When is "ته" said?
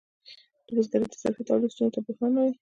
1.95-1.99